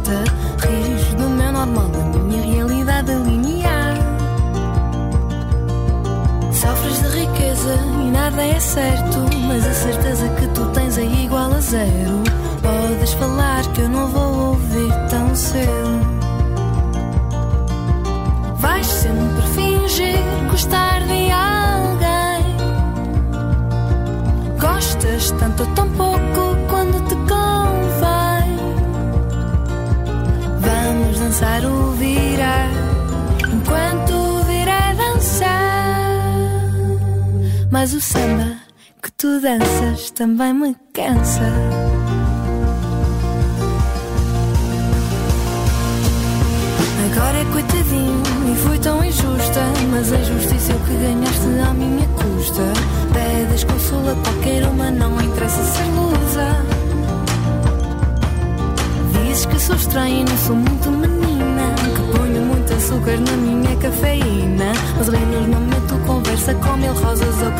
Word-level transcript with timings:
certa. 0.00 0.24
Rires 0.66 1.14
do 1.14 1.28
meu 1.28 1.52
normal, 1.52 1.88
da 1.88 2.18
minha 2.20 2.42
realidade 2.42 3.12
linear. 3.12 3.94
Sofres 6.52 7.02
de 7.02 7.20
riqueza 7.20 7.74
e 7.74 8.10
nada 8.10 8.42
é 8.42 8.60
certo. 8.60 9.18
Mas 9.46 9.66
a 9.66 9.74
certeza 9.74 10.28
que 10.28 10.46
tu 10.48 10.66
tens 10.68 10.98
é 10.98 11.04
igual 11.04 11.52
a 11.52 11.60
zero. 11.60 12.22
Podes 12.62 13.12
falar 13.14 13.66
que 13.72 13.80
eu 13.80 13.88
não 13.88 14.06
vou 14.08 14.48
ouvir 14.48 14.92
tão 15.08 15.34
cedo. 15.34 16.20
Vais 18.56 18.86
sempre 18.86 19.42
fingir 19.54 20.18
gostar 20.50 21.00
de 21.06 21.30
alguém. 21.30 22.56
Gostas 24.60 25.30
tanto 25.32 25.62
ou 25.62 25.68
tão 25.74 25.90
pouco 25.92 26.09
Mas 37.80 37.94
o 37.94 38.00
samba 38.02 38.58
que 39.02 39.10
tu 39.12 39.40
danças 39.40 40.10
também 40.10 40.52
me 40.52 40.76
cansa. 40.92 41.50
Agora 47.06 47.38
é 47.38 47.44
coitadinho 47.46 48.22
e 48.52 48.56
fui 48.56 48.78
tão 48.80 49.02
injusta. 49.02 49.62
Mas 49.90 50.12
a 50.12 50.22
justiça 50.22 50.72
é 50.72 50.76
o 50.76 50.80
que 50.80 50.92
ganhaste 50.92 51.46
à 51.66 51.72
minha 51.72 52.06
custa. 52.08 52.60
Pedes 53.14 53.64
consolo 53.64 54.10
a 54.10 54.14
qualquer 54.16 54.62
uma, 54.68 54.90
não 54.90 55.18
interessa 55.18 55.62
ser 55.62 55.84
lusa. 55.84 56.62
Dizes 59.24 59.46
que 59.46 59.58
sou 59.58 59.76
estranha 59.76 60.20
e 60.20 60.24
não 60.24 60.36
sou 60.36 60.56
muito 60.56 60.90
menina. 60.90 61.74
Que 61.96 62.18
ponho 62.18 62.42
muito 62.42 62.74
açúcar 62.74 63.18
na 63.18 63.36
minha 63.38 63.59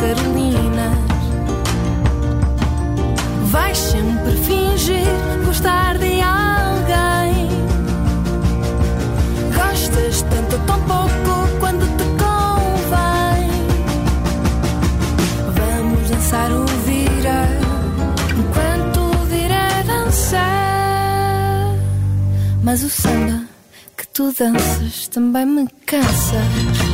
carolinas. 0.01 0.97
Vais 3.51 3.77
sempre 3.77 4.35
fingir 4.47 5.07
gostar 5.45 5.97
de 5.99 6.19
alguém. 6.21 7.49
Gostas 9.55 10.23
tanto 10.23 10.57
tão 10.65 10.79
pouco 10.81 11.59
quando 11.59 11.85
te 11.97 12.05
convém. 12.23 13.49
Vamos 15.55 16.09
dançar 16.09 16.51
o 16.51 16.65
virar 16.65 17.49
enquanto 18.39 18.99
o 18.99 19.25
virar 19.25 19.83
dançar. 19.83 21.75
Mas 22.63 22.83
o 22.83 22.89
samba 22.89 23.43
que 23.95 24.07
tu 24.07 24.33
danças 24.33 25.07
também 25.09 25.45
me 25.45 25.67
cansa. 25.85 26.90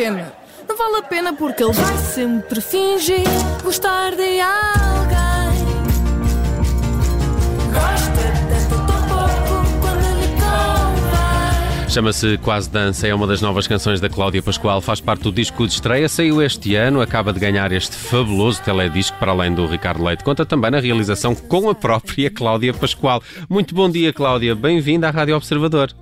Pena. 0.00 0.32
Não 0.66 0.76
vale 0.78 0.96
a 0.96 1.02
pena 1.02 1.32
porque 1.34 1.62
ele 1.62 1.72
vai 1.72 1.96
Sempre 1.98 2.60
fingir 2.62 3.22
gostar 3.62 4.12
de 4.16 4.40
alguém. 4.40 5.50
Gosta. 7.72 8.20
Chama-se 11.88 12.38
Quase 12.38 12.70
Dança, 12.70 13.08
é 13.08 13.12
uma 13.12 13.26
das 13.26 13.42
novas 13.42 13.66
canções 13.66 14.00
da 14.00 14.08
Cláudia 14.08 14.40
Pascoal, 14.40 14.80
faz 14.80 15.00
parte 15.00 15.22
do 15.22 15.32
disco 15.32 15.66
de 15.66 15.72
estreia, 15.72 16.08
saiu 16.08 16.40
este 16.40 16.76
ano, 16.76 17.00
acaba 17.00 17.32
de 17.32 17.40
ganhar 17.40 17.72
este 17.72 17.96
fabuloso 17.96 18.62
teledisco, 18.62 19.18
para 19.18 19.32
além 19.32 19.52
do 19.52 19.66
Ricardo 19.66 20.04
Leite. 20.04 20.22
Conta 20.22 20.46
também 20.46 20.70
na 20.70 20.78
realização 20.78 21.34
com 21.34 21.68
a 21.68 21.74
própria 21.74 22.30
Cláudia 22.30 22.72
Pascoal. 22.72 23.20
Muito 23.48 23.74
bom 23.74 23.90
dia, 23.90 24.12
Cláudia, 24.12 24.54
bem-vinda 24.54 25.08
à 25.08 25.10
Rádio 25.10 25.34
Observador. 25.34 25.92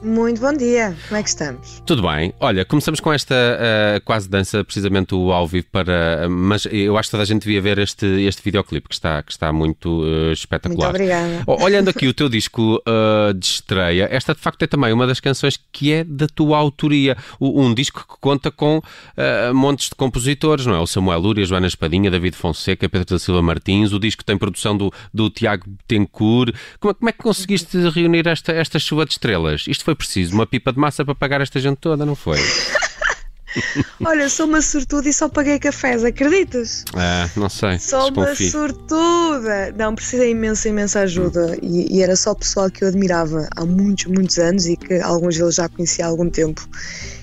Muito 0.00 0.40
bom 0.40 0.52
dia, 0.52 0.96
como 1.08 1.18
é 1.18 1.22
que 1.24 1.28
estamos? 1.28 1.82
Tudo 1.84 2.02
bem. 2.02 2.32
Olha, 2.38 2.64
começamos 2.64 3.00
com 3.00 3.12
esta 3.12 3.34
uh, 3.34 4.00
quase 4.04 4.28
dança, 4.28 4.62
precisamente 4.62 5.12
o 5.12 5.32
ao 5.32 5.44
vivo 5.44 5.66
para. 5.72 6.28
mas 6.30 6.66
eu 6.70 6.96
acho 6.96 7.08
que 7.08 7.10
toda 7.10 7.24
a 7.24 7.26
gente 7.26 7.42
devia 7.42 7.60
ver 7.60 7.78
este, 7.78 8.06
este 8.06 8.40
videoclipe 8.40 8.88
que 8.88 8.94
está, 8.94 9.20
que 9.24 9.32
está 9.32 9.52
muito 9.52 10.02
uh, 10.04 10.30
espetacular. 10.32 10.90
Muito 10.90 11.02
obrigada. 11.02 11.42
Olhando 11.64 11.88
aqui 11.90 12.06
o 12.06 12.14
teu 12.14 12.28
disco 12.28 12.76
uh, 12.86 13.34
de 13.34 13.44
estreia, 13.44 14.08
esta 14.12 14.34
de 14.36 14.40
facto 14.40 14.62
é 14.62 14.68
também 14.68 14.92
uma 14.92 15.04
das 15.04 15.18
canções 15.18 15.58
que 15.72 15.92
é 15.92 16.04
da 16.04 16.28
tua 16.28 16.56
autoria. 16.58 17.16
O- 17.40 17.60
um 17.60 17.74
disco 17.74 18.06
que 18.08 18.14
conta 18.20 18.52
com 18.52 18.78
uh, 18.78 19.52
montes 19.54 19.88
de 19.88 19.96
compositores, 19.96 20.64
não 20.64 20.76
é? 20.76 20.78
O 20.78 20.86
Samuel 20.86 21.18
Lúria, 21.18 21.44
Joana 21.44 21.66
Espadinha, 21.66 22.08
David 22.08 22.36
Fonseca, 22.36 22.88
Pedro 22.88 23.16
da 23.16 23.18
Silva 23.18 23.42
Martins. 23.42 23.92
O 23.92 23.98
disco 23.98 24.24
tem 24.24 24.38
produção 24.38 24.76
do, 24.76 24.92
do 25.12 25.28
Tiago 25.28 25.64
Betancourt. 25.66 26.54
Como, 26.78 26.92
é- 26.92 26.94
como 26.94 27.08
é 27.08 27.12
que 27.12 27.18
conseguiste 27.18 27.76
reunir 27.90 28.28
esta, 28.28 28.52
esta 28.52 28.78
chuva 28.78 29.04
de 29.04 29.10
estrelas? 29.12 29.64
Isto 29.66 29.87
foi 29.88 29.94
preciso, 29.94 30.34
uma 30.34 30.46
pipa 30.46 30.70
de 30.70 30.78
massa 30.78 31.02
para 31.02 31.14
pagar 31.14 31.40
esta 31.40 31.58
gente 31.58 31.78
toda, 31.78 32.04
não 32.04 32.14
foi? 32.14 32.38
Olha, 34.04 34.28
sou 34.28 34.44
uma 34.44 34.60
sortuda 34.60 35.08
e 35.08 35.12
só 35.14 35.30
paguei 35.30 35.58
cafés, 35.58 36.04
acreditas? 36.04 36.84
Ah, 36.94 37.26
não 37.34 37.48
sei, 37.48 37.78
Sou 37.78 38.10
uma 38.10 38.26
desconfio. 38.26 38.50
sortuda! 38.50 39.74
Não, 39.78 39.94
precisei 39.94 40.32
imensa, 40.32 40.68
imensa 40.68 41.00
ajuda 41.00 41.56
e, 41.62 41.96
e 41.96 42.02
era 42.02 42.14
só 42.16 42.34
pessoal 42.34 42.70
que 42.70 42.84
eu 42.84 42.88
admirava 42.88 43.48
há 43.56 43.64
muitos, 43.64 44.04
muitos 44.04 44.38
anos 44.38 44.66
e 44.66 44.76
que 44.76 45.00
alguns 45.00 45.38
deles 45.38 45.54
já 45.54 45.66
conhecia 45.70 46.04
há 46.04 46.08
algum 46.08 46.28
tempo. 46.28 46.68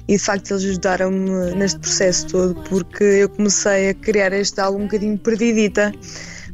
E 0.07 0.13
de 0.13 0.19
facto 0.23 0.49
eles 0.49 0.63
ajudaram-me 0.63 1.53
neste 1.53 1.77
processo 1.77 2.25
todo 2.25 2.55
porque 2.67 3.03
eu 3.03 3.29
comecei 3.29 3.89
a 3.89 3.93
criar 3.93 4.33
este 4.33 4.59
álbum 4.59 4.79
um 4.79 4.83
bocadinho 4.85 5.19
perdidita. 5.19 5.93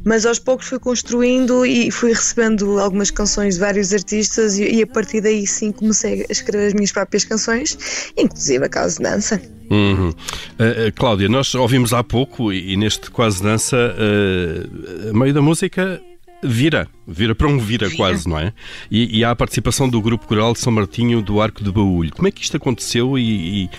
Mas 0.04 0.26
aos 0.26 0.38
poucos 0.38 0.66
fui 0.66 0.78
construindo 0.78 1.64
e 1.64 1.90
fui 1.90 2.10
recebendo 2.12 2.78
algumas 2.78 3.10
canções 3.10 3.54
de 3.54 3.60
vários 3.60 3.92
artistas 3.92 4.58
e, 4.58 4.64
e 4.64 4.82
a 4.82 4.86
partir 4.86 5.20
daí 5.20 5.46
sim 5.46 5.70
comecei 5.70 6.26
a 6.28 6.32
escrever 6.32 6.68
as 6.68 6.74
minhas 6.74 6.92
próprias 6.92 7.24
canções, 7.24 8.12
inclusive 8.16 8.64
a 8.64 8.68
Casa 8.68 8.96
de 8.96 9.02
Dança. 9.02 9.42
Uhum. 9.70 10.10
Uh, 10.10 10.92
Cláudia, 10.94 11.28
nós 11.28 11.54
ouvimos 11.54 11.94
há 11.94 12.02
pouco 12.04 12.52
e, 12.52 12.72
e 12.72 12.76
neste 12.76 13.10
quase 13.10 13.42
dança, 13.42 13.76
uh, 13.76 15.16
meio 15.16 15.32
da 15.32 15.40
música 15.40 16.00
vira, 16.42 16.88
vira 17.06 17.34
para 17.34 17.46
um 17.46 17.58
vira, 17.58 17.90
quase, 17.90 18.28
não 18.28 18.38
é? 18.38 18.52
E, 18.90 19.18
e 19.18 19.24
há 19.24 19.30
a 19.30 19.36
participação 19.36 19.88
do 19.88 20.00
grupo 20.00 20.26
coral 20.26 20.52
de 20.52 20.58
São 20.58 20.72
Martinho 20.72 21.22
do 21.22 21.40
Arco 21.40 21.62
de 21.62 21.70
Baúlho. 21.70 22.10
Como 22.12 22.26
é 22.26 22.30
que 22.30 22.42
isto 22.42 22.56
aconteceu 22.56 23.18
e, 23.18 23.64
e, 23.64 23.70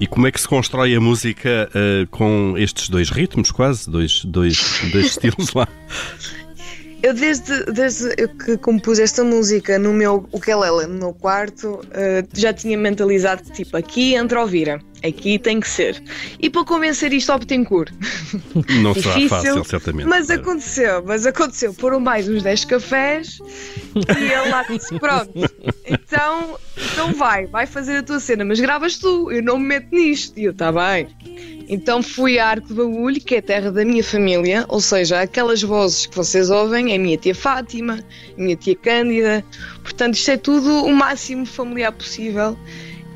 e 0.00 0.06
como 0.06 0.26
é 0.26 0.32
que 0.32 0.40
se 0.40 0.48
constrói 0.48 0.94
a 0.94 1.00
música 1.00 1.70
uh, 1.70 2.06
com 2.08 2.54
estes 2.56 2.88
dois 2.88 3.10
ritmos, 3.10 3.50
quase, 3.50 3.88
dois, 3.88 4.24
dois, 4.24 4.80
dois 4.92 5.06
estilos 5.12 5.52
lá? 5.52 5.68
Eu 7.02 7.14
desde, 7.14 7.64
desde 7.66 8.14
que 8.44 8.56
compus 8.56 8.98
esta 8.98 9.22
música 9.22 9.78
no 9.78 9.92
meu 9.92 10.28
ukulele, 10.32 10.86
no 10.86 10.98
meu 10.98 11.14
quarto, 11.14 11.74
uh, 11.74 12.28
já 12.34 12.52
tinha 12.52 12.76
mentalizado 12.76 13.44
que 13.44 13.52
tipo, 13.52 13.76
aqui 13.76 14.14
entra 14.14 14.42
o 14.42 14.46
vira, 14.46 14.80
aqui 15.04 15.38
tem 15.38 15.60
que 15.60 15.68
ser. 15.68 16.02
E 16.40 16.50
para 16.50 16.64
convencer 16.64 17.12
isto 17.12 17.30
ao 17.30 17.38
Betancourt, 17.38 17.92
Não 18.82 18.94
será 18.94 19.14
difícil, 19.14 19.28
fácil, 19.28 19.64
certamente. 19.64 20.08
mas 20.08 20.28
aconteceu, 20.28 21.02
mas 21.04 21.24
aconteceu. 21.24 21.72
Foram 21.72 22.00
mais 22.00 22.28
uns 22.28 22.42
10 22.42 22.64
cafés 22.64 23.38
e 23.94 24.32
ele 24.32 24.50
lá 24.50 24.64
disse, 24.64 24.98
pronto, 24.98 25.32
então, 25.86 26.58
então 26.92 27.12
vai, 27.14 27.46
vai 27.46 27.66
fazer 27.66 27.98
a 27.98 28.02
tua 28.02 28.18
cena, 28.18 28.44
mas 28.44 28.58
gravas 28.58 28.98
tu, 28.98 29.30
eu 29.30 29.42
não 29.42 29.58
me 29.58 29.66
meto 29.66 29.94
nisto. 29.94 30.38
E 30.38 30.44
eu, 30.44 30.54
tá 30.54 30.72
bem. 30.72 31.57
Então 31.68 32.02
fui 32.02 32.38
a 32.38 32.48
Arco 32.48 32.68
de 32.68 32.74
Baúlho, 32.74 33.20
que 33.20 33.34
é 33.34 33.38
a 33.38 33.42
terra 33.42 33.70
da 33.70 33.84
minha 33.84 34.02
família, 34.02 34.64
ou 34.68 34.80
seja, 34.80 35.20
aquelas 35.20 35.62
vozes 35.62 36.06
que 36.06 36.16
vocês 36.16 36.48
ouvem 36.48 36.92
é 36.92 36.96
a 36.96 36.98
minha 36.98 37.16
tia 37.18 37.34
Fátima, 37.34 37.98
a 38.36 38.40
minha 38.40 38.56
tia 38.56 38.74
Cândida, 38.74 39.44
portanto 39.82 40.14
isto 40.14 40.30
é 40.30 40.36
tudo 40.38 40.84
o 40.84 40.94
máximo 40.94 41.44
familiar 41.44 41.92
possível. 41.92 42.56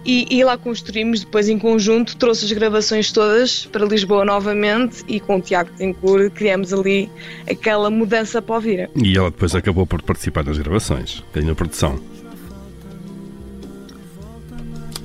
E, 0.05 0.27
e 0.29 0.43
lá 0.43 0.59
construímos 0.59 1.21
depois 1.21 1.49
em 1.49 1.59
conjunto, 1.59 2.17
trouxe 2.17 2.45
as 2.45 2.53
gravações 2.53 3.13
todas 3.13 3.67
para 3.67 3.87
Lisboa 3.87 4.25
novamente 4.25 5.05
e 5.07 5.21
com 5.21 5.37
o 5.37 5.41
Tiago 5.41 5.71
Tencourt 5.77 6.33
criamos 6.33 6.73
ali 6.73 7.09
aquela 7.49 7.89
mudança 7.89 8.43
para 8.43 8.57
o 8.57 8.61
Vira. 8.61 8.91
E 8.97 9.17
ela 9.17 9.31
depois 9.31 9.55
acabou 9.55 9.87
por 9.87 10.03
participar 10.03 10.45
nas 10.45 10.59
gravações, 10.59 11.23
aí 11.33 11.45
na 11.45 11.55
produção. 11.55 12.01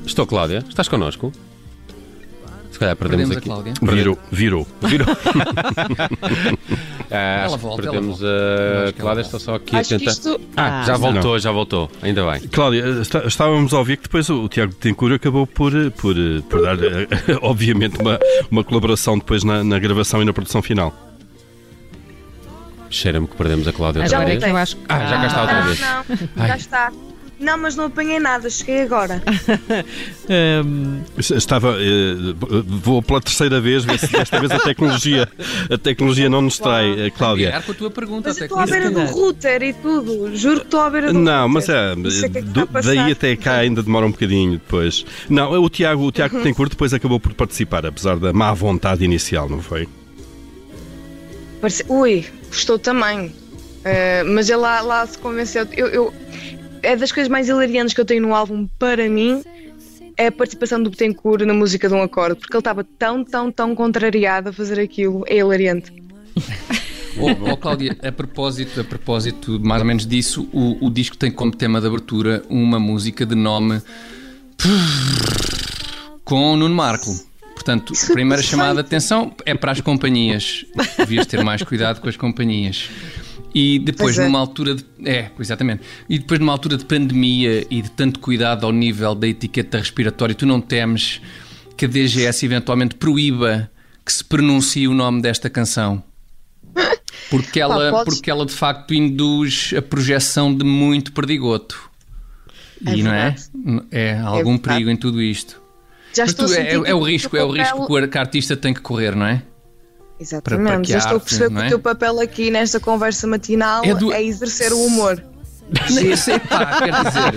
Estou, 0.04 0.26
Cláudia. 0.26 0.66
Estás 0.68 0.88
connosco? 0.88 1.32
Se 2.78 2.80
calhar 2.80 2.96
perdemos, 2.96 3.30
Perdemos 3.30 3.36
a 3.36 3.40
aqui. 3.40 3.74
Cláudia. 3.82 3.96
Virou. 3.98 4.20
Virou. 4.32 4.68
Virou. 4.82 5.08
Ah, 7.10 7.46
Ela 7.46 7.56
volta, 7.58 7.84
perdemos 7.84 8.20
ela 8.22 8.90
a 8.90 8.94
Cláudia. 8.94 9.22
Estou 9.22 9.40
só 9.40 9.56
aqui 9.56 9.78
Acho 9.78 9.96
a 9.96 9.98
tentar. 9.98 10.12
isto. 10.12 10.42
Ah, 10.58 10.84
já 10.86 10.94
Ah, 10.94 10.98
voltou, 10.98 11.40
já 11.40 11.52
voltou. 11.52 11.90
Ainda 12.04 12.30
bem. 12.30 12.42
Cláudia, 12.50 12.84
está- 13.02 13.24
estávamos 13.26 13.74
a 13.74 13.80
ouvir 13.80 13.96
que 13.98 14.04
depois 14.04 14.30
o 14.30 14.48
Tiago 14.50 14.74
Tencourt 14.76 15.14
acabou 15.14 15.48
por, 15.48 15.72
por, 15.92 16.14
por 16.50 16.62
dar, 16.62 16.76
obviamente, 17.42 17.98
uma, 18.02 18.20
uma 18.52 18.62
colaboração 18.64 19.18
depois 19.18 19.44
na, 19.46 19.64
na 19.64 19.80
gravação 19.80 20.22
e 20.22 20.26
na 20.26 20.34
produção 20.34 20.62
final. 20.62 20.94
Cheira-me 22.90 23.26
que 23.28 23.36
perdemos 23.38 23.68
a 23.70 23.74
Cláudia 23.74 24.02
outra 24.04 24.18
Agora 24.18 24.34
é 24.34 24.38
vez. 24.38 24.52
eu 24.52 24.58
acho 24.58 24.76
que. 24.76 24.84
Ah, 24.90 25.00
já 25.08 25.18
cá 25.18 25.28
está 25.28 25.42
outra 25.42 25.60
Não, 25.60 25.66
vez. 25.66 25.80
não, 26.36 26.48
já 26.48 26.58
está. 26.58 26.92
Não, 27.40 27.56
mas 27.58 27.76
não 27.76 27.86
apanhei 27.86 28.20
nada, 28.20 28.50
cheguei 28.50 28.82
agora. 28.82 29.22
Hum, 30.30 31.02
Estava, 31.18 31.78
eh, 31.80 32.16
vou 32.84 33.02
pela 33.02 33.22
terceira 33.22 33.62
vez 33.62 33.86
ver 33.86 33.98
se 33.98 34.08
desta 34.12 34.40
vez 34.42 34.52
a 34.52 34.60
tecnologia, 34.60 35.30
a 35.72 35.78
tecnologia 35.78 36.28
não 36.30 36.42
nos 36.42 36.60
trai, 36.60 37.00
eh, 37.08 37.10
Cláudia. 37.10 37.62
Com 37.66 37.72
a 37.72 37.76
tua 37.76 37.90
pergunta 37.90 38.28
Mas 38.30 38.38
eu 38.40 38.44
estou 38.46 38.60
à 38.60 38.66
beira 38.66 38.92
do 38.92 39.06
router 39.06 39.64
e 39.64 39.72
tudo. 39.74 40.36
Juro 40.36 40.60
que 40.60 40.66
estou 40.66 40.82
à 40.82 40.90
beira 40.90 41.14
do 41.14 41.20
Não, 41.20 41.48
router. 41.50 41.54
mas 41.54 41.70
é, 41.70 41.96
Não 41.96 42.10
o 42.10 42.12
que 42.12 42.26
é 42.26 42.30
que 42.30 42.42
do- 42.42 42.66
daí 42.84 43.12
até 43.12 43.36
cá 43.38 43.54
ainda 43.60 43.82
demora 43.82 44.06
um 44.06 44.12
bocadinho 44.12 44.52
depois. 44.54 45.06
Não, 45.30 45.50
o 45.64 45.70
Tiago, 45.70 46.04
o 46.04 46.12
Tiago 46.12 46.42
Tencourt 46.42 46.72
depois 46.72 46.94
acabou 46.94 47.20
por 47.22 47.34
participar, 47.34 47.86
apesar 47.86 48.18
da 48.18 48.34
má 48.34 48.54
vontade 48.54 49.06
inicial, 49.06 49.48
não 49.48 49.62
foi? 49.62 49.88
Parece- 51.62 51.86
Ui, 51.88 52.26
gostou 52.50 52.78
também. 52.78 53.32
Eh, 53.86 54.24
mas 54.24 54.50
ele 54.50 54.58
lá, 54.60 54.82
lá 54.82 55.08
se 55.08 55.18
convenceu. 55.18 55.66
Eu, 55.72 55.88
eu- 55.88 56.14
é 56.84 56.96
das 56.96 57.12
coisas 57.12 57.30
mais 57.30 57.48
hilariantes 57.48 57.94
que 57.94 58.02
eu 58.02 58.06
tenho 58.06 58.22
no 58.22 58.34
álbum 58.34 58.68
para 58.80 59.08
mim. 59.10 59.44
É 60.16 60.28
a 60.28 60.32
participação 60.32 60.82
do 60.82 60.90
Betancourt 60.90 61.44
na 61.44 61.54
música 61.54 61.88
de 61.88 61.94
um 61.94 62.02
acorde, 62.02 62.40
porque 62.40 62.54
ele 62.54 62.60
estava 62.60 62.84
tão, 62.84 63.24
tão, 63.24 63.52
tão 63.52 63.76
contrariado 63.76 64.50
a 64.50 64.54
fazer 64.54 64.80
aquilo. 64.80 65.24
É 65.28 65.38
hilariante. 65.38 65.94
Oh, 67.20 67.52
oh, 67.52 67.58
Cláudia, 67.58 67.98
a 68.04 68.12
propósito, 68.12 68.80
a 68.80 68.84
propósito 68.84 69.60
mais 69.60 69.82
ou 69.82 69.88
menos 69.88 70.06
disso, 70.06 70.48
o, 70.54 70.86
o 70.86 70.90
disco 70.92 71.18
tem 71.18 71.32
como 71.32 71.52
tema 71.52 71.82
de 71.82 71.88
abertura 71.88 72.44
uma 72.48 72.80
música 72.80 73.26
de 73.26 73.34
nome 73.34 73.82
com 76.24 76.56
Nuno 76.56 76.76
Marco. 76.76 77.12
Portanto, 77.56 77.94
a 78.10 78.14
primeira 78.14 78.44
chamada 78.44 78.76
de 78.76 78.82
atenção 78.82 79.34
é 79.46 79.56
para 79.56 79.72
as 79.72 79.82
companhias. 79.82 80.64
Devias 80.98 81.26
ter 81.26 81.44
mais 81.44 81.64
cuidado 81.64 82.00
com 82.00 82.08
as 82.08 82.16
companhias. 82.16 82.90
E 83.54 83.80
depois, 83.80 84.16
Pois 84.16 84.20
é. 84.20 84.26
numa 84.26 84.40
altura 84.40 84.76
de. 84.76 84.86
É, 85.06 85.30
exatamente. 85.40 85.82
E 86.10 86.20
depois, 86.20 86.40
numa 86.40 86.52
altura 86.52 86.78
de 86.78 86.86
pandemia 86.86 87.66
e 87.70 87.82
de 87.82 87.90
tanto 87.92 88.20
cuidado 88.20 88.66
ao 88.66 88.72
nível 88.72 89.16
da 89.16 89.28
etiqueta 89.28 89.78
respiratória, 89.78 90.36
tu 90.36 90.46
não 90.46 90.60
temes 90.62 91.22
que 91.76 91.86
a 91.86 91.88
DGS 91.88 92.46
eventualmente 92.46 92.96
proíba 92.96 93.70
que 94.06 94.12
se 94.14 94.24
pronuncie 94.24 94.88
o 94.88 94.94
nome 94.94 95.22
desta 95.22 95.50
canção? 95.50 96.04
Porque 97.30 97.60
ela, 97.60 98.06
porque 98.06 98.32
ela 98.32 98.46
de 98.46 98.54
facto 98.54 98.94
induz 98.94 99.74
a 99.76 99.82
projeção 99.82 100.56
de 100.56 100.64
muito 100.64 101.12
perdigoto. 101.12 101.90
É 102.86 102.96
e 102.96 103.04
não 103.04 103.12
é? 103.14 103.32
verdade. 103.32 103.88
É 103.92 104.18
algum 104.20 104.52
verdade. 104.52 104.60
perigo 104.62 104.90
em 104.92 104.96
tudo 104.96 105.22
isto. 105.22 105.60
Já 106.14 106.24
Mas 106.24 106.30
estou 106.32 106.46
tu- 106.46 106.54
é, 106.54 106.72
é 106.90 106.96
o 106.96 107.02
risco, 107.02 107.36
é 107.36 107.44
o 107.44 107.52
risco 107.52 107.86
que 107.86 107.94
o 107.94 108.08
que 108.08 108.18
a 108.18 108.22
artista 108.22 108.56
tem 108.56 108.74
que 108.74 108.80
correr, 108.82 109.14
não 109.16 109.26
é? 109.26 109.44
Exatamente, 110.20 110.66
para 110.72 110.84
já 110.84 110.98
estou 110.98 111.18
a 111.18 111.20
perceber 111.20 111.50
não 111.50 111.58
que 111.58 111.64
é? 111.64 111.66
o 111.66 111.70
teu 111.70 111.80
papel 111.80 112.20
aqui 112.20 112.50
nesta 112.50 112.80
conversa 112.80 113.28
matinal 113.28 113.84
É 113.84 113.90
é, 113.90 113.96
do- 113.96 114.14
exercer 114.14 114.74
o 114.74 114.84
humor. 114.84 115.24
Isso, 116.02 116.32
epá, 116.32 116.80
quer 116.80 116.94
dizer, 116.94 117.34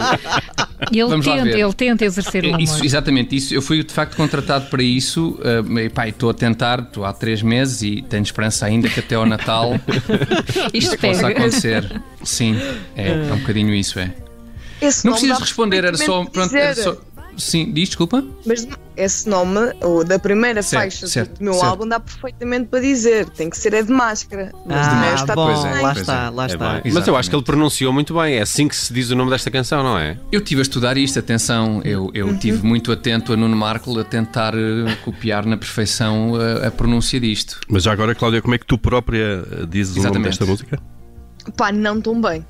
Ele 0.92 1.08
Vamos 1.10 1.26
tenta, 1.26 1.48
ele 1.48 1.72
tenta 1.72 2.04
exercer 2.04 2.44
o 2.44 2.46
É 2.46 2.50
humor. 2.50 2.60
Isso, 2.60 2.84
exatamente 2.84 3.34
isso. 3.34 3.52
Eu 3.52 3.60
fui 3.60 3.82
de 3.82 3.92
facto 3.92 4.16
contratado 4.16 4.66
para 4.66 4.82
isso. 4.84 5.36
Uh, 5.40 5.78
e, 5.80 5.88
pá, 5.90 6.06
estou 6.08 6.30
a 6.30 6.34
tentar, 6.34 6.78
estou 6.78 7.04
há 7.04 7.12
três 7.12 7.42
meses 7.42 7.82
e 7.82 8.02
tenho 8.02 8.22
esperança 8.22 8.66
ainda 8.66 8.88
que 8.88 9.00
até 9.00 9.16
ao 9.16 9.26
Natal 9.26 9.72
Isto 10.72 10.96
possa 10.96 11.26
acontecer. 11.26 12.00
Sim, 12.22 12.56
é, 12.94 13.08
é 13.08 13.32
um 13.32 13.38
bocadinho 13.38 13.74
isso, 13.74 13.98
é. 13.98 14.14
Esse 14.80 15.04
Não 15.04 15.12
precisas 15.12 15.38
responder, 15.40 15.84
era 15.84 15.96
só. 15.96 16.24
Pronto, 16.24 16.56
era 16.56 16.74
só 16.74 16.96
sim, 17.36 17.72
diz, 17.72 17.88
desculpa. 17.90 18.24
Mas 18.44 18.66
esse 18.96 19.28
nome, 19.28 19.58
o 19.82 20.04
da 20.04 20.18
primeira 20.18 20.62
Certo, 20.62 20.82
faixa 20.82 21.06
certo, 21.06 21.38
do 21.38 21.44
meu 21.44 21.54
certo. 21.54 21.66
álbum, 21.66 21.88
dá 21.88 21.98
perfeitamente 21.98 22.68
para 22.68 22.80
dizer. 22.80 23.28
Tem 23.30 23.48
que 23.48 23.56
ser 23.56 23.72
é 23.72 23.82
de 23.82 23.90
máscara. 23.90 24.52
Mas 24.66 24.88
de 24.88 24.94
ah, 24.94 25.00
resto 25.00 25.20
está 25.22 25.34
bom, 25.34 25.50
é, 25.50 25.80
lá 25.80 25.92
está, 25.92 26.26
é. 26.26 26.30
lá 26.30 26.42
É 26.44 26.46
está. 26.46 26.80
bem. 26.80 26.92
Mas 26.92 27.08
eu 27.08 27.16
acho 27.16 27.30
que 27.30 27.36
ele 27.36 27.44
pronunciou 27.44 27.92
muito 27.92 28.14
bem. 28.14 28.34
É 28.34 28.42
assim 28.42 28.68
que 28.68 28.76
se 28.76 28.92
diz 28.92 29.10
o 29.10 29.16
nome 29.16 29.30
desta 29.30 29.50
canção, 29.50 29.82
não 29.82 29.98
é? 29.98 30.18
Eu 30.30 30.40
estive 30.40 30.60
a 30.60 30.62
estudar 30.62 30.96
isto, 30.98 31.18
atenção, 31.18 31.80
eu, 31.84 32.10
eu 32.12 32.30
estive 32.34 32.64
muito 32.66 32.92
atento 32.92 33.32
a 33.32 33.36
Nuno 33.36 33.56
Marco 33.56 33.98
a 33.98 34.04
tentar 34.04 34.54
eh, 34.54 34.96
copiar 35.04 35.46
na 35.46 35.56
perfeição 35.56 36.34
a, 36.36 36.66
a 36.66 36.70
pronúncia 36.70 37.18
disto. 37.18 37.60
Mas 37.68 37.84
já 37.84 37.92
agora, 37.92 38.14
Cláudia, 38.14 38.42
como 38.42 38.54
é 38.54 38.58
que 38.58 38.66
tu 38.66 38.76
própria 38.76 39.44
eh, 39.50 39.66
dizes 39.68 39.92
o 39.94 39.96
nome 39.96 40.08
Exatamente. 40.08 40.28
desta 40.28 40.46
música? 40.46 40.78
Pá, 41.56 41.72
não 41.72 42.00
tão 42.00 42.20
bem. 42.20 42.44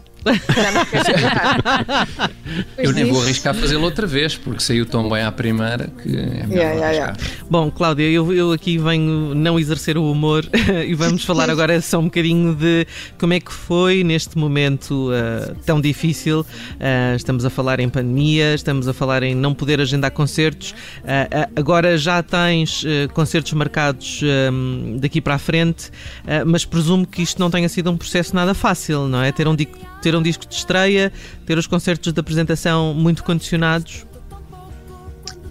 Eu 2.79 2.93
nem 2.93 3.05
vou 3.11 3.23
arriscar 3.23 3.55
fazê-lo 3.55 3.85
outra 3.85 4.07
vez, 4.07 4.37
porque 4.37 4.61
saiu 4.63 4.85
tão 4.87 5.09
bem 5.09 5.23
à 5.23 5.33
primeira 5.33 5.89
que 6.03 6.09
é 6.17 6.47
melhor 6.47 6.51
Yeah, 6.51 6.75
yeah, 6.75 7.07
arriscar. 7.09 7.17
Bom, 7.49 7.71
Cláudia, 7.71 8.05
eu, 8.11 8.33
eu 8.33 8.53
aqui 8.53 8.79
venho 8.79 9.35
não 9.35 9.59
exercer 9.59 9.97
o 9.97 10.11
humor 10.11 10.45
e 10.87 10.95
vamos 10.95 11.25
falar 11.25 11.49
agora 11.51 11.81
só 11.81 11.99
um 11.99 12.05
bocadinho 12.05 12.55
de 12.55 12.87
como 13.19 13.33
é 13.33 13.41
que 13.41 13.53
foi 13.53 14.03
neste 14.05 14.37
momento 14.37 15.11
ah, 15.13 15.55
tão 15.65 15.81
difícil. 15.81 16.45
Ah, 16.81 17.15
estamos 17.17 17.45
a 17.45 17.51
falar 17.51 17.81
em 17.81 17.89
pandemia, 17.89 18.55
estamos 18.55 18.89
a 18.89 18.93
falar 18.93 19.23
em 19.23 19.35
não 19.35 19.55
poder 19.55 19.81
agendar 19.81 20.11
concertos. 20.11 20.75
Ah, 21.05 21.29
ah, 21.31 21.49
agora 21.57 21.97
já 21.97 22.23
tens 22.23 22.85
ah, 22.85 23.09
concertos 23.13 23.53
marcados 23.53 24.21
ah, 24.25 24.97
daqui 24.99 25.21
para 25.21 25.35
a 25.35 25.39
frente, 25.39 25.91
ah, 26.27 26.45
mas 26.45 26.65
presumo 26.65 27.07
que 27.07 27.23
isto 27.23 27.39
não 27.41 27.51
tenha 27.51 27.69
sido 27.69 27.91
um 27.91 27.97
processo 27.97 28.35
nada 28.35 28.55
fácil, 28.55 29.07
não 29.09 29.23
é? 29.23 29.31
Ter 29.33 29.47
um, 29.49 29.55
di- 29.55 29.69
ter 30.11 30.17
um 30.17 30.23
disco 30.23 30.45
de 30.47 30.55
estreia, 30.55 31.13
ter 31.47 31.57
os 31.57 31.67
concertos 31.67 32.13
de 32.13 32.19
apresentação 32.19 32.93
muito 32.93 33.23
condicionados. 33.23 34.05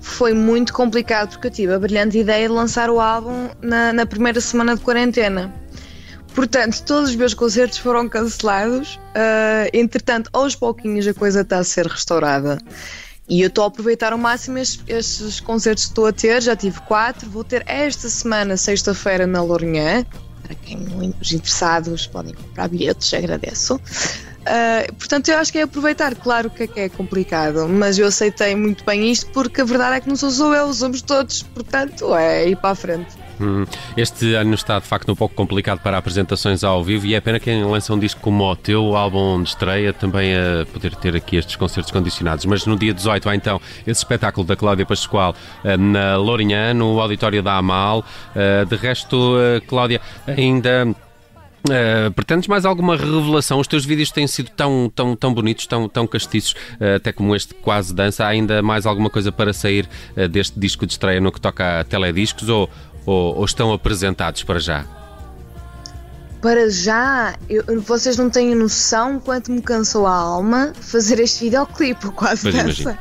Foi 0.01 0.33
muito 0.33 0.73
complicado 0.73 1.29
porque 1.29 1.47
eu 1.47 1.51
tive 1.51 1.73
a 1.73 1.79
brilhante 1.79 2.17
ideia 2.17 2.47
de 2.47 2.53
lançar 2.53 2.89
o 2.89 2.99
álbum 2.99 3.49
na, 3.61 3.93
na 3.93 4.05
primeira 4.05 4.41
semana 4.41 4.75
de 4.75 4.81
quarentena. 4.81 5.53
Portanto, 6.35 6.83
todos 6.83 7.11
os 7.11 7.15
meus 7.15 7.33
concertos 7.33 7.77
foram 7.77 8.07
cancelados. 8.09 8.99
ah, 9.15 9.69
entretanto, 9.73 10.29
aos 10.33 10.55
pouquinhos 10.55 11.07
a 11.07 11.13
coisa 11.13 11.41
está 11.41 11.59
a 11.59 11.63
ser 11.63 11.87
restaurada. 11.87 12.57
E 13.29 13.41
eu 13.41 13.47
estou 13.47 13.63
a 13.63 13.67
aproveitar 13.67 14.11
ao 14.11 14.17
máximo 14.17 14.57
estes, 14.57 14.83
estes 14.87 15.39
concertos 15.39 15.85
que 15.85 15.91
estou 15.91 16.07
a 16.07 16.11
ter. 16.11 16.41
Já 16.41 16.55
tive 16.55 16.81
quatro. 16.81 17.29
Vou 17.29 17.43
ter 17.43 17.63
esta 17.65 18.09
semana, 18.09 18.57
sexta-feira, 18.57 19.25
na 19.25 19.41
Lourinhã. 19.41 20.05
Para 20.41 20.55
quem 20.55 20.79
os 21.21 21.31
interessados 21.31 22.07
podem 22.07 22.33
comprar 22.33 22.67
bilhetes, 22.67 23.13
agradeço. 23.13 23.79
Ah, 24.45 24.85
portanto, 24.97 25.29
eu 25.29 25.37
acho 25.37 25.51
que 25.51 25.57
é 25.59 25.63
aproveitar. 25.63 26.15
Claro 26.15 26.49
que 26.49 26.63
é, 26.63 26.67
que 26.67 26.79
é 26.79 26.89
complicado, 26.89 27.67
mas 27.69 27.97
eu 27.99 28.07
aceitei 28.07 28.55
muito 28.55 28.83
bem 28.85 29.11
isto 29.11 29.29
porque 29.31 29.61
a 29.61 29.65
verdade 29.65 29.97
é 29.97 29.99
que 30.01 30.09
não 30.09 30.15
sou 30.15 30.29
só 30.31 30.53
eu, 30.53 30.73
somos 30.73 31.01
todos. 31.01 31.43
Portanto, 31.43 32.15
é 32.15 32.49
ir 32.49 32.55
para 32.55 32.71
a 32.71 32.75
frente. 32.75 33.07
Hum, 33.41 33.65
Este 33.95 34.33
ano 34.33 34.53
está 34.53 34.79
de 34.79 34.85
facto 34.85 35.09
um 35.11 35.15
pouco 35.15 35.33
complicado 35.33 35.79
para 35.79 35.97
apresentações 35.97 36.61
ao 36.61 36.83
vivo 36.83 37.05
e 37.05 37.15
é 37.15 37.21
pena 37.21 37.39
quem 37.39 37.63
lança 37.63 37.93
um 37.93 37.97
disco 37.99 38.19
como 38.19 38.43
o 38.43 38.53
teu, 38.55 38.83
o 38.83 38.97
álbum 38.97 39.41
de 39.41 39.47
estreia, 39.49 39.93
também 39.93 40.33
a 40.35 40.65
poder 40.65 40.93
ter 40.95 41.15
aqui 41.15 41.37
estes 41.37 41.55
concertos 41.55 41.89
condicionados. 41.91 42.43
Mas 42.45 42.65
no 42.65 42.75
dia 42.75 42.93
18 42.93 43.29
há 43.29 43.35
então 43.35 43.61
esse 43.87 43.99
espetáculo 44.01 44.45
da 44.45 44.57
Cláudia 44.57 44.85
Pascoal 44.85 45.33
eh, 45.63 45.77
na 45.77 46.17
Lourinhã, 46.17 46.73
no 46.73 46.99
auditório 46.99 47.41
da 47.41 47.53
Amal. 47.55 48.03
Eh, 48.35 48.65
De 48.65 48.75
resto, 48.75 49.35
Cláudia, 49.67 50.01
ainda. 50.27 50.93
Uh, 51.67 52.11
pretendes 52.13 52.47
mais 52.47 52.65
alguma 52.65 52.95
revelação? 52.95 53.59
Os 53.59 53.67
teus 53.67 53.85
vídeos 53.85 54.11
têm 54.11 54.25
sido 54.27 54.49
tão, 54.51 54.91
tão, 54.95 55.15
tão 55.15 55.33
bonitos, 55.33 55.67
tão, 55.67 55.89
tão 55.89 56.07
castiços, 56.07 56.53
uh, 56.79 56.95
até 56.95 57.11
como 57.11 57.35
este 57.35 57.53
quase 57.53 57.93
dança. 57.93 58.23
Há 58.25 58.29
ainda 58.29 58.61
mais 58.61 58.85
alguma 58.85 59.09
coisa 59.09 59.31
para 59.31 59.51
sair 59.53 59.87
uh, 60.15 60.27
deste 60.27 60.57
disco 60.59 60.85
de 60.85 60.93
estreia 60.93 61.19
no 61.19 61.31
que 61.31 61.41
toca 61.41 61.81
a 61.81 61.83
telediscos 61.83 62.47
ou, 62.49 62.69
ou, 63.05 63.37
ou 63.37 63.45
estão 63.45 63.73
apresentados 63.73 64.43
para 64.43 64.59
já? 64.59 64.85
Para 66.41 66.69
já, 66.69 67.35
eu- 67.49 67.81
vocês 67.81 68.15
não 68.17 68.29
têm 68.29 68.55
noção 68.55 69.19
quanto 69.19 69.51
me 69.51 69.61
cansou 69.61 70.07
a 70.07 70.13
alma 70.15 70.71
fazer 70.79 71.19
este 71.19 71.43
videoclipe, 71.43 72.09
quase 72.11 72.43
Pois 72.43 72.55
dança. 72.55 72.81
imagino. 72.81 72.97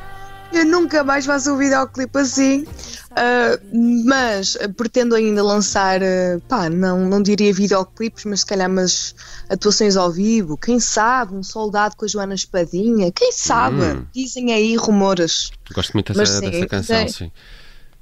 Eu 0.51 0.65
nunca 0.65 1.03
mais 1.03 1.25
faço 1.25 1.53
um 1.53 1.57
videoclipe 1.57 2.17
assim, 2.19 2.65
ah, 3.21 3.59
mas 4.05 4.57
ah, 4.61 4.69
pretendo 4.69 5.13
ainda 5.13 5.43
lançar, 5.43 6.01
ah, 6.01 6.39
pá, 6.47 6.69
não, 6.69 7.07
não 7.07 7.21
diria 7.21 7.53
videoclipes, 7.53 8.23
mas 8.25 8.39
se 8.39 8.45
calhar 8.45 8.69
umas 8.69 9.13
atuações 9.49 9.97
ao 9.97 10.09
vivo. 10.11 10.57
Quem 10.57 10.79
sabe, 10.79 11.35
um 11.35 11.43
soldado 11.43 11.95
com 11.97 12.05
a 12.05 12.07
Joana 12.07 12.33
Espadinha, 12.33 13.11
quem 13.11 13.31
sabe? 13.31 13.81
Hum. 13.81 14.05
Dizem 14.13 14.53
aí 14.53 14.75
rumores. 14.75 15.51
Gosto 15.73 15.93
muito 15.93 16.13
dessa, 16.13 16.39
sim, 16.39 16.49
dessa 16.49 16.67
canção, 16.67 16.95
é- 16.95 17.07
sim. 17.09 17.31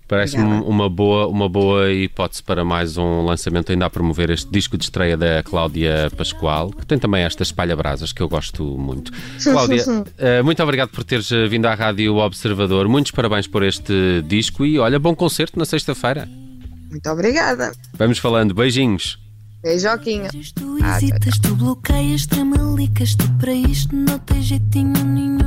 Parece-me 0.07 0.43
uma 0.43 0.89
boa, 0.89 1.27
uma 1.27 1.49
boa 1.49 1.91
hipótese 1.91 2.41
para 2.41 2.63
mais 2.63 2.97
um 2.97 3.25
lançamento, 3.25 3.71
ainda 3.71 3.85
a 3.85 3.89
promover 3.89 4.29
este 4.29 4.49
disco 4.49 4.77
de 4.77 4.85
estreia 4.85 5.17
da 5.17 5.43
Cláudia 5.43 6.09
Pascoal, 6.15 6.71
que 6.71 6.85
tem 6.85 6.97
também 6.97 7.23
estas 7.23 7.49
espalha-brasas 7.49 8.13
que 8.13 8.21
eu 8.21 8.29
gosto 8.29 8.63
muito. 8.63 9.11
Cláudia, 9.43 9.83
eh, 10.17 10.41
muito 10.41 10.63
obrigado 10.63 10.89
por 10.89 11.03
teres 11.03 11.29
vindo 11.49 11.65
à 11.65 11.73
Rádio 11.73 12.15
Observador. 12.15 12.87
Muitos 12.87 13.11
parabéns 13.11 13.47
por 13.47 13.63
este 13.63 14.21
disco 14.25 14.65
e 14.65 14.79
olha, 14.79 14.97
bom 14.97 15.13
concerto 15.13 15.59
na 15.59 15.65
sexta-feira. 15.65 16.27
Muito 16.89 17.09
obrigada. 17.09 17.73
Vamos 17.97 18.17
falando, 18.17 18.53
beijinhos. 18.53 19.19
Beijoquinho. 19.61 20.29
Tu 20.55 20.77
hesitas, 20.85 21.39
tu 21.39 21.55
bloqueias, 21.55 22.25
te 22.25 22.41
malicas, 22.43 23.15
tu 23.15 23.29
para 23.39 23.51
isto 23.51 23.93
não 23.93 24.17
tens 24.19 24.45
jeitinho 24.45 25.03
nenhum. 25.03 25.46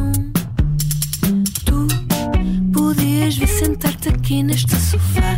Sentar-te 4.01 4.09
aqui 4.09 4.43
neste 4.43 4.75
sofá, 4.77 5.37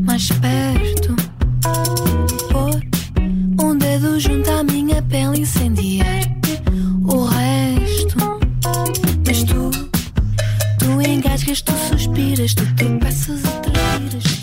mais 0.00 0.28
perto. 0.28 1.16
Pôr 2.50 2.80
um 3.64 3.76
dedo 3.76 4.18
junto 4.20 4.50
à 4.50 4.62
minha 4.62 5.02
pele 5.02 5.40
incendiar 5.40 6.22
o 7.04 7.24
resto. 7.24 8.16
Mas 9.26 9.42
tu, 9.44 9.70
tu 10.78 11.00
engasgas, 11.00 11.62
tu 11.62 11.72
suspiras, 11.90 12.54
tu 12.54 12.64
tropeças 12.76 13.40
e 13.40 13.60
transpiras. 13.70 14.42